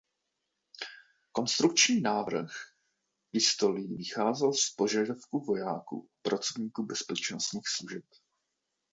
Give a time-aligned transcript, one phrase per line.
[1.31, 2.51] Konstrukční návrh
[3.31, 8.03] pistolí vycházel z požadavků vojáků a pracovníků bezpečnostních služeb.